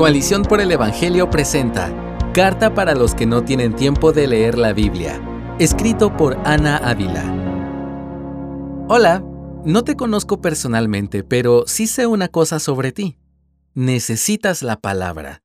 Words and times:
Coalición 0.00 0.44
por 0.44 0.62
el 0.62 0.72
Evangelio 0.72 1.28
presenta 1.28 1.92
Carta 2.32 2.72
para 2.72 2.94
los 2.94 3.14
que 3.14 3.26
no 3.26 3.44
tienen 3.44 3.76
tiempo 3.76 4.12
de 4.12 4.26
leer 4.26 4.56
la 4.56 4.72
Biblia, 4.72 5.20
escrito 5.58 6.16
por 6.16 6.38
Ana 6.46 6.78
Ávila. 6.78 7.22
Hola, 8.88 9.22
no 9.66 9.84
te 9.84 9.96
conozco 9.96 10.40
personalmente, 10.40 11.22
pero 11.22 11.64
sí 11.66 11.86
sé 11.86 12.06
una 12.06 12.28
cosa 12.28 12.60
sobre 12.60 12.92
ti. 12.92 13.18
Necesitas 13.74 14.62
la 14.62 14.80
palabra. 14.80 15.42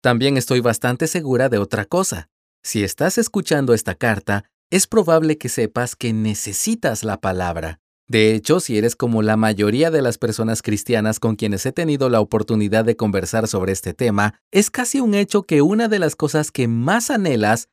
También 0.00 0.36
estoy 0.36 0.60
bastante 0.60 1.08
segura 1.08 1.48
de 1.48 1.58
otra 1.58 1.84
cosa. 1.84 2.28
Si 2.62 2.84
estás 2.84 3.18
escuchando 3.18 3.74
esta 3.74 3.96
carta, 3.96 4.44
es 4.70 4.86
probable 4.86 5.36
que 5.36 5.48
sepas 5.48 5.96
que 5.96 6.12
necesitas 6.12 7.02
la 7.02 7.20
palabra. 7.20 7.80
De 8.06 8.34
hecho, 8.34 8.60
si 8.60 8.76
eres 8.76 8.96
como 8.96 9.22
la 9.22 9.36
mayoría 9.36 9.90
de 9.90 10.02
las 10.02 10.18
personas 10.18 10.60
cristianas 10.60 11.20
con 11.20 11.36
quienes 11.36 11.64
he 11.64 11.72
tenido 11.72 12.10
la 12.10 12.20
oportunidad 12.20 12.84
de 12.84 12.96
conversar 12.96 13.48
sobre 13.48 13.72
este 13.72 13.94
tema, 13.94 14.40
es 14.52 14.70
casi 14.70 15.00
un 15.00 15.14
hecho 15.14 15.44
que 15.44 15.62
una 15.62 15.88
de 15.88 15.98
las 15.98 16.14
cosas 16.14 16.50
que 16.50 16.68
más 16.68 17.10
anhelas 17.10 17.68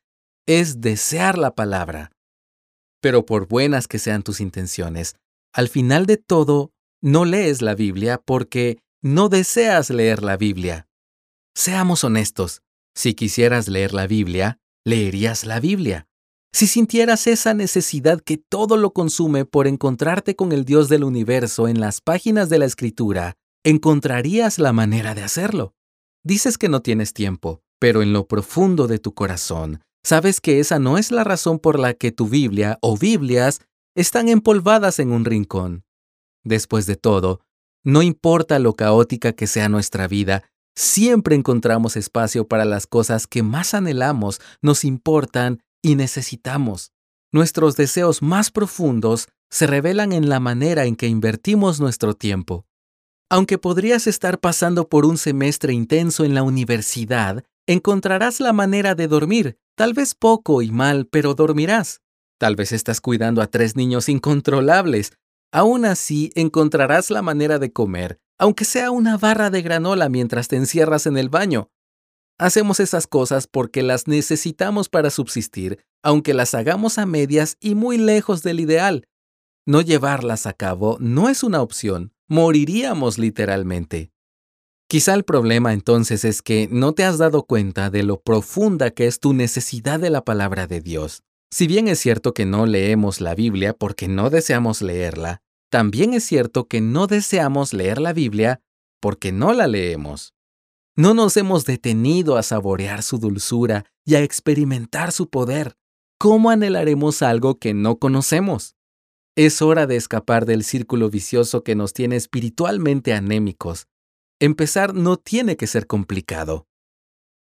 es 0.46 0.80
desear 0.80 1.36
la 1.36 1.54
palabra. 1.54 2.12
Pero 3.00 3.26
por 3.26 3.46
buenas 3.46 3.88
que 3.88 3.98
sean 3.98 4.22
tus 4.22 4.40
intenciones, 4.40 5.16
al 5.52 5.68
final 5.68 6.06
de 6.06 6.16
todo, 6.16 6.70
no 7.02 7.24
lees 7.24 7.60
la 7.60 7.74
Biblia 7.74 8.18
porque 8.24 8.78
no 9.02 9.28
deseas 9.28 9.90
leer 9.90 10.22
la 10.22 10.36
Biblia. 10.36 10.86
Seamos 11.54 12.04
honestos, 12.04 12.62
si 12.94 13.14
quisieras 13.14 13.68
leer 13.68 13.92
la 13.92 14.06
Biblia, 14.06 14.58
leerías 14.84 15.44
la 15.44 15.60
Biblia. 15.60 16.06
Si 16.54 16.66
sintieras 16.66 17.26
esa 17.26 17.54
necesidad 17.54 18.20
que 18.20 18.36
todo 18.36 18.76
lo 18.76 18.92
consume 18.92 19.46
por 19.46 19.66
encontrarte 19.66 20.36
con 20.36 20.52
el 20.52 20.66
Dios 20.66 20.90
del 20.90 21.02
universo 21.02 21.66
en 21.66 21.80
las 21.80 22.02
páginas 22.02 22.50
de 22.50 22.58
la 22.58 22.66
Escritura, 22.66 23.36
encontrarías 23.64 24.58
la 24.58 24.74
manera 24.74 25.14
de 25.14 25.22
hacerlo. 25.22 25.74
Dices 26.22 26.58
que 26.58 26.68
no 26.68 26.82
tienes 26.82 27.14
tiempo, 27.14 27.62
pero 27.78 28.02
en 28.02 28.12
lo 28.12 28.28
profundo 28.28 28.86
de 28.86 28.98
tu 28.98 29.14
corazón, 29.14 29.80
sabes 30.04 30.40
que 30.40 30.60
esa 30.60 30.78
no 30.78 30.98
es 30.98 31.10
la 31.10 31.24
razón 31.24 31.58
por 31.58 31.78
la 31.78 31.94
que 31.94 32.12
tu 32.12 32.28
Biblia 32.28 32.78
o 32.82 32.98
Biblias 32.98 33.60
están 33.96 34.28
empolvadas 34.28 34.98
en 34.98 35.10
un 35.10 35.24
rincón. 35.24 35.84
Después 36.44 36.84
de 36.86 36.96
todo, 36.96 37.40
no 37.82 38.02
importa 38.02 38.58
lo 38.58 38.74
caótica 38.74 39.32
que 39.32 39.46
sea 39.46 39.70
nuestra 39.70 40.06
vida, 40.06 40.44
siempre 40.76 41.34
encontramos 41.34 41.96
espacio 41.96 42.46
para 42.46 42.66
las 42.66 42.86
cosas 42.86 43.26
que 43.26 43.42
más 43.42 43.72
anhelamos, 43.74 44.40
nos 44.60 44.84
importan 44.84 45.62
y 45.82 45.96
necesitamos. 45.96 46.92
Nuestros 47.32 47.76
deseos 47.76 48.22
más 48.22 48.50
profundos 48.50 49.28
se 49.50 49.66
revelan 49.66 50.12
en 50.12 50.28
la 50.28 50.40
manera 50.40 50.86
en 50.86 50.96
que 50.96 51.08
invertimos 51.08 51.80
nuestro 51.80 52.14
tiempo. 52.14 52.64
Aunque 53.30 53.58
podrías 53.58 54.06
estar 54.06 54.38
pasando 54.38 54.88
por 54.88 55.04
un 55.06 55.18
semestre 55.18 55.72
intenso 55.72 56.24
en 56.24 56.34
la 56.34 56.42
universidad, 56.42 57.44
encontrarás 57.66 58.40
la 58.40 58.52
manera 58.52 58.94
de 58.94 59.08
dormir, 59.08 59.56
tal 59.74 59.94
vez 59.94 60.14
poco 60.14 60.62
y 60.62 60.70
mal, 60.70 61.06
pero 61.06 61.34
dormirás. 61.34 62.00
Tal 62.38 62.56
vez 62.56 62.72
estás 62.72 63.00
cuidando 63.00 63.40
a 63.40 63.46
tres 63.46 63.76
niños 63.76 64.08
incontrolables. 64.08 65.12
Aún 65.52 65.84
así, 65.84 66.30
encontrarás 66.34 67.10
la 67.10 67.22
manera 67.22 67.58
de 67.58 67.72
comer, 67.72 68.18
aunque 68.38 68.64
sea 68.64 68.90
una 68.90 69.16
barra 69.16 69.48
de 69.48 69.62
granola 69.62 70.08
mientras 70.08 70.48
te 70.48 70.56
encierras 70.56 71.06
en 71.06 71.16
el 71.16 71.28
baño. 71.28 71.68
Hacemos 72.38 72.80
esas 72.80 73.06
cosas 73.06 73.46
porque 73.46 73.82
las 73.82 74.08
necesitamos 74.08 74.88
para 74.88 75.10
subsistir, 75.10 75.78
aunque 76.02 76.34
las 76.34 76.54
hagamos 76.54 76.98
a 76.98 77.06
medias 77.06 77.56
y 77.60 77.74
muy 77.74 77.98
lejos 77.98 78.42
del 78.42 78.60
ideal. 78.60 79.06
No 79.66 79.80
llevarlas 79.80 80.46
a 80.46 80.52
cabo 80.52 80.96
no 81.00 81.28
es 81.28 81.42
una 81.42 81.62
opción, 81.62 82.12
moriríamos 82.28 83.18
literalmente. 83.18 84.10
Quizá 84.88 85.14
el 85.14 85.24
problema 85.24 85.72
entonces 85.72 86.24
es 86.24 86.42
que 86.42 86.68
no 86.70 86.92
te 86.92 87.04
has 87.04 87.16
dado 87.16 87.44
cuenta 87.44 87.88
de 87.88 88.02
lo 88.02 88.20
profunda 88.20 88.90
que 88.90 89.06
es 89.06 89.20
tu 89.20 89.32
necesidad 89.32 90.00
de 90.00 90.10
la 90.10 90.24
palabra 90.24 90.66
de 90.66 90.80
Dios. 90.80 91.22
Si 91.50 91.66
bien 91.66 91.88
es 91.88 91.98
cierto 91.98 92.34
que 92.34 92.44
no 92.44 92.66
leemos 92.66 93.20
la 93.20 93.34
Biblia 93.34 93.72
porque 93.72 94.08
no 94.08 94.30
deseamos 94.30 94.82
leerla, 94.82 95.40
también 95.70 96.12
es 96.12 96.24
cierto 96.24 96.66
que 96.66 96.80
no 96.80 97.06
deseamos 97.06 97.72
leer 97.72 98.00
la 98.00 98.12
Biblia 98.12 98.60
porque 99.00 99.32
no 99.32 99.52
la 99.52 99.66
leemos. 99.66 100.34
No 100.94 101.14
nos 101.14 101.38
hemos 101.38 101.64
detenido 101.64 102.36
a 102.36 102.42
saborear 102.42 103.02
su 103.02 103.16
dulzura 103.16 103.86
y 104.04 104.16
a 104.16 104.20
experimentar 104.20 105.10
su 105.10 105.30
poder. 105.30 105.74
¿Cómo 106.18 106.50
anhelaremos 106.50 107.22
algo 107.22 107.58
que 107.58 107.72
no 107.72 107.96
conocemos? 107.98 108.76
Es 109.34 109.62
hora 109.62 109.86
de 109.86 109.96
escapar 109.96 110.44
del 110.44 110.64
círculo 110.64 111.08
vicioso 111.08 111.64
que 111.64 111.74
nos 111.74 111.94
tiene 111.94 112.16
espiritualmente 112.16 113.14
anémicos. 113.14 113.86
Empezar 114.38 114.94
no 114.94 115.16
tiene 115.16 115.56
que 115.56 115.66
ser 115.66 115.86
complicado. 115.86 116.66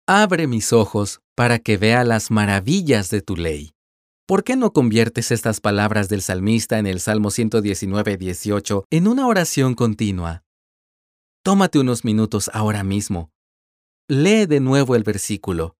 Abre 0.07 0.47
mis 0.47 0.73
ojos 0.73 1.21
para 1.35 1.59
que 1.59 1.77
vea 1.77 2.03
las 2.05 2.31
maravillas 2.31 3.11
de 3.11 3.21
tu 3.21 3.37
ley. 3.37 3.75
¿Por 4.27 4.43
qué 4.43 4.57
no 4.57 4.73
conviertes 4.73 5.31
estas 5.31 5.61
palabras 5.61 6.09
del 6.09 6.23
salmista 6.23 6.79
en 6.79 6.87
el 6.87 6.99
Salmo 6.99 7.31
119, 7.31 8.17
18 8.17 8.87
en 8.91 9.07
una 9.07 9.27
oración 9.27 9.75
continua? 9.75 10.45
Tómate 11.43 11.79
unos 11.79 12.07
minutos 12.07 12.51
ahora 12.55 12.83
mismo 12.83 13.34
Lee 14.23 14.47
de 14.47 14.61
nuevo 14.61 14.95
el 14.95 15.03
versículo. 15.03 15.77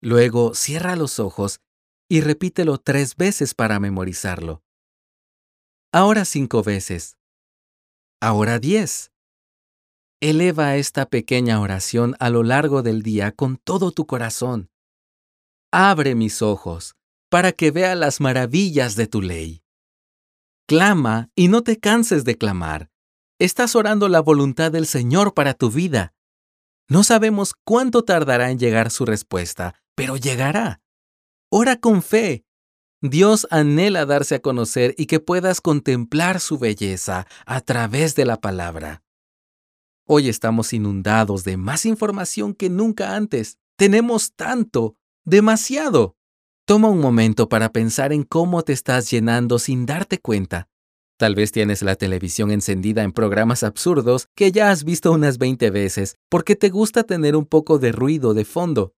Luego 0.00 0.52
cierra 0.52 0.96
los 0.96 1.20
ojos 1.20 1.60
y 2.08 2.20
repítelo 2.20 2.78
tres 2.78 3.14
veces 3.14 3.54
para 3.54 3.78
memorizarlo. 3.78 4.64
Ahora 5.92 6.24
cinco 6.24 6.64
veces. 6.64 7.16
Ahora 8.20 8.58
diez. 8.58 9.12
Eleva 10.20 10.74
esta 10.74 11.06
pequeña 11.06 11.60
oración 11.60 12.16
a 12.18 12.30
lo 12.30 12.42
largo 12.42 12.82
del 12.82 13.02
día 13.02 13.30
con 13.30 13.58
todo 13.58 13.92
tu 13.92 14.06
corazón. 14.08 14.68
Abre 15.70 16.16
mis 16.16 16.42
ojos 16.42 16.96
para 17.30 17.52
que 17.52 17.70
vea 17.70 17.94
las 17.94 18.20
maravillas 18.20 18.96
de 18.96 19.06
tu 19.06 19.22
ley. 19.22 19.62
Clama 20.66 21.30
y 21.36 21.46
no 21.46 21.62
te 21.62 21.78
canses 21.78 22.24
de 22.24 22.36
clamar. 22.36 22.90
Estás 23.38 23.76
orando 23.76 24.08
la 24.08 24.18
voluntad 24.18 24.72
del 24.72 24.86
Señor 24.86 25.32
para 25.32 25.54
tu 25.54 25.70
vida. 25.70 26.12
No 26.92 27.04
sabemos 27.04 27.54
cuánto 27.64 28.04
tardará 28.04 28.50
en 28.50 28.58
llegar 28.58 28.90
su 28.90 29.06
respuesta, 29.06 29.80
pero 29.94 30.18
llegará. 30.18 30.82
Ora 31.50 31.80
con 31.80 32.02
fe. 32.02 32.44
Dios 33.00 33.46
anhela 33.50 34.04
darse 34.04 34.34
a 34.34 34.42
conocer 34.42 34.94
y 34.98 35.06
que 35.06 35.18
puedas 35.18 35.62
contemplar 35.62 36.38
su 36.38 36.58
belleza 36.58 37.26
a 37.46 37.62
través 37.62 38.14
de 38.14 38.26
la 38.26 38.42
palabra. 38.42 39.02
Hoy 40.06 40.28
estamos 40.28 40.74
inundados 40.74 41.44
de 41.44 41.56
más 41.56 41.86
información 41.86 42.52
que 42.52 42.68
nunca 42.68 43.16
antes. 43.16 43.56
Tenemos 43.78 44.34
tanto, 44.34 44.94
demasiado. 45.24 46.18
Toma 46.66 46.90
un 46.90 47.00
momento 47.00 47.48
para 47.48 47.72
pensar 47.72 48.12
en 48.12 48.22
cómo 48.22 48.64
te 48.64 48.74
estás 48.74 49.10
llenando 49.10 49.58
sin 49.58 49.86
darte 49.86 50.18
cuenta. 50.18 50.68
Tal 51.22 51.36
vez 51.36 51.52
tienes 51.52 51.82
la 51.82 51.94
televisión 51.94 52.50
encendida 52.50 53.04
en 53.04 53.12
programas 53.12 53.62
absurdos 53.62 54.26
que 54.34 54.50
ya 54.50 54.72
has 54.72 54.82
visto 54.82 55.12
unas 55.12 55.38
20 55.38 55.70
veces 55.70 56.16
porque 56.28 56.56
te 56.56 56.68
gusta 56.68 57.04
tener 57.04 57.36
un 57.36 57.46
poco 57.46 57.78
de 57.78 57.92
ruido 57.92 58.34
de 58.34 58.44
fondo. 58.44 58.92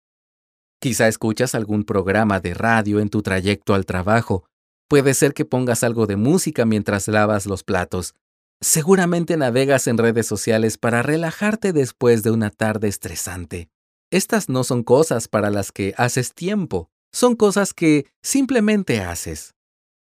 Quizá 0.81 1.09
escuchas 1.09 1.57
algún 1.57 1.83
programa 1.83 2.39
de 2.39 2.55
radio 2.55 3.01
en 3.01 3.09
tu 3.09 3.23
trayecto 3.23 3.75
al 3.75 3.87
trabajo. 3.87 4.45
Puede 4.89 5.15
ser 5.15 5.35
que 5.35 5.45
pongas 5.45 5.83
algo 5.83 6.07
de 6.07 6.15
música 6.15 6.65
mientras 6.65 7.09
lavas 7.09 7.47
los 7.47 7.65
platos. 7.65 8.15
Seguramente 8.61 9.37
navegas 9.37 9.89
en 9.89 9.99
redes 9.99 10.29
sociales 10.29 10.79
para 10.79 11.03
relajarte 11.03 11.73
después 11.73 12.23
de 12.23 12.31
una 12.31 12.51
tarde 12.51 12.87
estresante. 12.87 13.69
Estas 14.13 14.49
no 14.49 14.63
son 14.63 14.85
cosas 14.85 15.27
para 15.27 15.51
las 15.51 15.73
que 15.73 15.93
haces 15.97 16.35
tiempo, 16.35 16.89
son 17.13 17.35
cosas 17.35 17.75
que 17.75 18.07
simplemente 18.23 19.01
haces. 19.01 19.57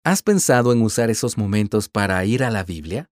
¿Has 0.06 0.22
pensado 0.22 0.72
en 0.72 0.82
usar 0.82 1.10
esos 1.10 1.36
momentos 1.36 1.88
para 1.88 2.24
ir 2.24 2.44
a 2.44 2.50
la 2.52 2.62
Biblia? 2.62 3.10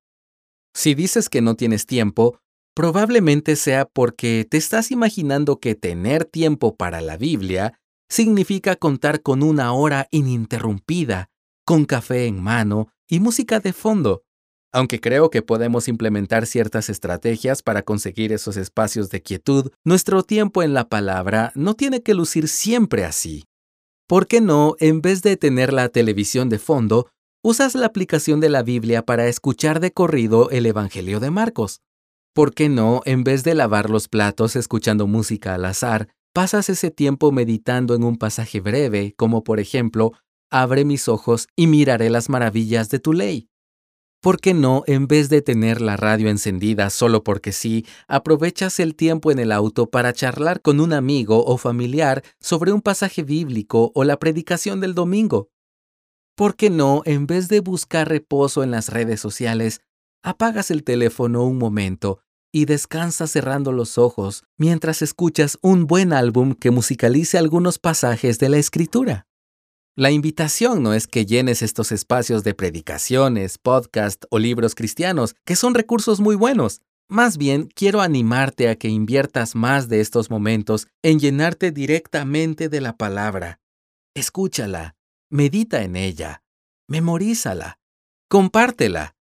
Si 0.77 0.94
dices 0.94 1.28
que 1.28 1.41
no 1.41 1.56
tienes 1.56 1.87
tiempo, 1.87 2.38
probablemente 2.72 3.56
sea 3.56 3.84
porque 3.84 4.47
te 4.49 4.59
estás 4.59 4.93
imaginando 4.93 5.58
que 5.58 5.75
tener 5.75 6.25
tiempo 6.25 6.76
para 6.76 7.00
la 7.00 7.17
Biblia 7.17 7.81
significa 8.08 8.76
contar 8.76 9.23
con 9.23 9.43
una 9.43 9.73
hora 9.73 10.06
ininterrumpida, 10.12 11.31
con 11.67 11.85
café 11.85 12.26
en 12.26 12.41
mano 12.41 12.91
y 13.08 13.19
música 13.19 13.58
de 13.58 13.73
fondo. 13.73 14.23
Aunque 14.73 15.00
creo 15.00 15.31
que 15.31 15.43
podemos 15.43 15.88
implementar 15.88 16.47
ciertas 16.47 16.88
estrategias 16.88 17.64
para 17.64 17.82
conseguir 17.82 18.32
esos 18.32 18.56
espacios 18.56 19.11
de 19.11 19.20
quietud, 19.20 19.73
nuestro 19.85 20.23
tiempo 20.23 20.62
en 20.62 20.75
la 20.75 20.88
palabra 20.88 21.50
no 21.56 21.75
tiene 21.75 22.05
que 22.05 22.14
lucir 22.14 22.47
siempre 22.47 23.05
así. 23.05 23.47
¿Por 24.14 24.28
qué 24.28 24.40
no, 24.40 24.76
en 24.78 25.02
vez 25.02 25.22
de 25.22 25.37
tener 25.37 25.72
la 25.72 25.88
televisión 25.88 26.49
de 26.49 26.61
fondo, 26.61 27.08
usas 27.43 27.75
la 27.75 27.87
aplicación 27.87 28.38
de 28.38 28.49
la 28.49 28.62
Biblia 28.62 29.05
para 29.05 29.26
escuchar 29.26 29.81
de 29.81 29.90
corrido 29.90 30.50
el 30.50 30.66
Evangelio 30.66 31.19
de 31.19 31.32
Marcos? 31.32 31.81
¿Por 32.32 32.55
qué 32.55 32.69
no, 32.69 33.02
en 33.06 33.25
vez 33.25 33.43
de 33.43 33.56
lavar 33.56 33.90
los 33.90 34.06
platos 34.06 34.55
escuchando 34.55 35.08
música 35.08 35.56
al 35.56 35.64
azar, 35.64 36.11
pasas 36.32 36.70
ese 36.70 36.93
tiempo 36.93 37.32
meditando 37.32 37.96
en 37.96 38.05
un 38.05 38.16
pasaje 38.16 38.61
breve, 38.61 39.14
como 39.16 39.43
por 39.43 39.58
ejemplo, 39.58 40.12
Abre 40.49 40.84
mis 40.84 41.08
ojos 41.08 41.49
y 41.56 41.66
miraré 41.66 42.08
las 42.08 42.28
maravillas 42.28 42.90
de 42.90 43.00
tu 43.00 43.14
ley? 43.14 43.49
¿Por 44.25 44.41
qué 44.41 44.55
no, 44.55 44.85
en 44.87 45.06
vez 45.06 45.29
de 45.29 45.43
tener 45.43 45.82
la 45.82 45.99
radio 45.99 46.31
encendida 46.31 46.88
solo 46.88 47.23
porque 47.23 47.53
sí, 47.53 47.85
aprovechas 48.09 48.81
el 48.81 48.97
tiempo 48.97 49.31
en 49.31 49.38
el 49.38 49.53
auto 49.53 49.91
para 49.91 50.15
charlar 50.15 50.62
con 50.62 50.81
un 50.81 50.94
amigo 50.94 51.44
o 51.44 51.59
familiar 51.59 52.25
sobre 52.41 52.73
un 52.73 52.81
pasaje 52.81 53.23
bíblico 53.23 53.93
o 53.94 54.03
la 54.03 54.19
predicación 54.19 54.81
del 54.81 54.94
domingo? 54.94 55.50
¿Por 56.35 56.56
qué 56.56 56.71
no, 56.71 57.03
en 57.05 57.26
vez 57.26 57.49
de 57.49 57.61
buscar 57.61 58.09
reposo 58.09 58.62
en 58.62 58.71
las 58.71 58.88
redes 58.88 59.21
sociales, 59.21 59.82
apagas 60.23 60.71
el 60.71 60.85
teléfono 60.85 61.44
un 61.44 61.59
momento 61.59 62.21
y 62.50 62.65
descansas 62.65 63.31
cerrando 63.31 63.73
los 63.73 63.99
ojos 63.99 64.44
mientras 64.56 65.03
escuchas 65.03 65.59
un 65.61 65.87
buen 65.87 66.15
álbum 66.15 66.55
que 66.55 66.71
musicalice 66.71 67.37
algunos 67.37 67.79
pasajes 67.79 68.38
de 68.38 68.49
la 68.49 68.56
Escritura? 68.56 69.26
La 69.96 70.11
invitación 70.11 70.82
no 70.82 70.93
es 70.93 71.06
que 71.06 71.25
llenes 71.25 71.62
estos 71.62 71.93
espacios 71.93 72.43
de 72.43 72.52
predicaciones, 72.52 73.58
podcast 73.58 74.25
o 74.29 74.41
libros 74.41 74.75
cristianos, 74.75 75.37
que 75.44 75.55
son 75.55 75.73
recursos 75.73 76.19
muy 76.19 76.35
buenos. 76.35 76.81
Más 77.08 77.38
bien, 77.38 77.69
quiero 77.73 78.00
animarte 78.00 78.69
a 78.69 78.75
que 78.75 78.88
inviertas 78.88 79.55
más 79.55 79.88
de 79.88 80.00
estos 80.00 80.31
momentos 80.31 80.88
en 81.05 81.20
llenarte 81.20 81.70
directamente 81.70 82.69
de 82.69 82.81
la 82.81 82.96
palabra. 82.96 83.61
Escúchala, 84.14 84.96
medita 85.31 85.85
en 85.85 85.94
ella, 85.94 86.43
memorízala, 86.88 87.79
compártela. 88.29 89.13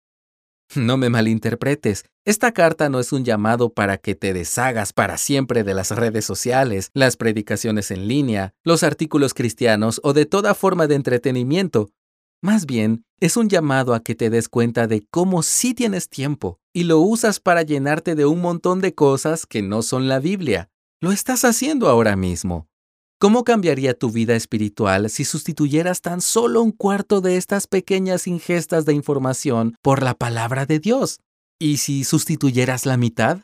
No 0.75 0.95
me 0.95 1.09
malinterpretes, 1.09 2.05
esta 2.23 2.53
carta 2.53 2.87
no 2.87 3.01
es 3.01 3.11
un 3.11 3.25
llamado 3.25 3.73
para 3.73 3.97
que 3.97 4.15
te 4.15 4.33
deshagas 4.33 4.93
para 4.93 5.17
siempre 5.17 5.63
de 5.63 5.73
las 5.73 5.91
redes 5.91 6.23
sociales, 6.23 6.91
las 6.93 7.17
predicaciones 7.17 7.91
en 7.91 8.07
línea, 8.07 8.53
los 8.63 8.83
artículos 8.83 9.33
cristianos 9.33 9.99
o 10.03 10.13
de 10.13 10.25
toda 10.25 10.53
forma 10.53 10.87
de 10.87 10.95
entretenimiento. 10.95 11.89
Más 12.41 12.65
bien, 12.65 13.03
es 13.19 13.37
un 13.37 13.49
llamado 13.49 13.93
a 13.93 14.01
que 14.01 14.15
te 14.15 14.29
des 14.29 14.47
cuenta 14.47 14.87
de 14.87 15.05
cómo 15.11 15.43
sí 15.43 15.73
tienes 15.73 16.07
tiempo 16.07 16.59
y 16.73 16.85
lo 16.85 16.99
usas 16.99 17.39
para 17.39 17.63
llenarte 17.63 18.15
de 18.15 18.25
un 18.25 18.39
montón 18.39 18.79
de 18.79 18.95
cosas 18.95 19.45
que 19.45 19.61
no 19.61 19.81
son 19.81 20.07
la 20.07 20.19
Biblia. 20.19 20.69
Lo 21.01 21.11
estás 21.11 21.43
haciendo 21.43 21.89
ahora 21.89 22.15
mismo. 22.15 22.70
¿Cómo 23.21 23.43
cambiaría 23.43 23.93
tu 23.93 24.09
vida 24.09 24.35
espiritual 24.35 25.07
si 25.11 25.25
sustituyeras 25.25 26.01
tan 26.01 26.21
solo 26.21 26.63
un 26.63 26.71
cuarto 26.71 27.21
de 27.21 27.37
estas 27.37 27.67
pequeñas 27.67 28.25
ingestas 28.25 28.83
de 28.85 28.95
información 28.95 29.75
por 29.83 30.01
la 30.01 30.15
palabra 30.15 30.65
de 30.65 30.79
Dios? 30.79 31.19
¿Y 31.59 31.77
si 31.77 32.03
sustituyeras 32.03 32.87
la 32.87 32.97
mitad? 32.97 33.41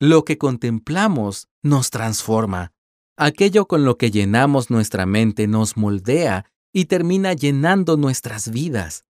Lo 0.00 0.24
que 0.24 0.36
contemplamos 0.36 1.46
nos 1.62 1.90
transforma. 1.90 2.72
Aquello 3.16 3.68
con 3.68 3.84
lo 3.84 3.98
que 3.98 4.10
llenamos 4.10 4.68
nuestra 4.68 5.06
mente 5.06 5.46
nos 5.46 5.76
moldea 5.76 6.50
y 6.72 6.86
termina 6.86 7.34
llenando 7.34 7.96
nuestras 7.96 8.50
vidas. 8.50 9.04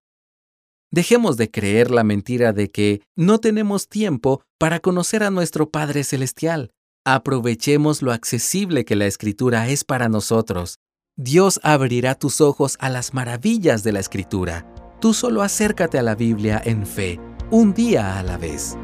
Dejemos 0.91 1.35
de 1.35 1.49
creer 1.49 1.89
la 1.89 2.03
mentira 2.03 2.53
de 2.53 2.69
que 2.69 3.01
no 3.15 3.39
tenemos 3.39 3.89
tiempo 3.89 4.43
para 4.59 4.79
conocer 4.81 5.23
a 5.23 5.31
nuestro 5.31 5.71
Padre 5.71 6.03
Celestial. 6.03 6.75
Aprovechemos 7.09 8.01
lo 8.01 8.11
accesible 8.11 8.83
que 8.83 8.97
la 8.97 9.05
Escritura 9.05 9.69
es 9.69 9.85
para 9.85 10.09
nosotros. 10.09 10.79
Dios 11.15 11.57
abrirá 11.63 12.15
tus 12.15 12.41
ojos 12.41 12.75
a 12.81 12.89
las 12.89 13.13
maravillas 13.13 13.81
de 13.85 13.93
la 13.93 14.01
Escritura. 14.01 14.69
Tú 14.99 15.13
solo 15.13 15.41
acércate 15.41 15.97
a 15.97 16.03
la 16.03 16.15
Biblia 16.15 16.61
en 16.65 16.85
fe 16.85 17.17
un 17.49 17.73
día 17.73 18.19
a 18.19 18.23
la 18.23 18.37
vez. 18.37 18.77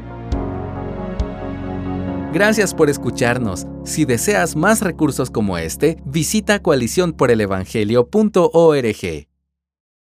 Gracias 2.32 2.72
por 2.72 2.88
escucharnos. 2.88 3.66
Si 3.84 4.06
deseas 4.06 4.56
más 4.56 4.80
recursos 4.80 5.30
como 5.30 5.58
este, 5.58 5.98
visita 6.06 6.62
coaliciónporelevangelio.org. 6.62 9.33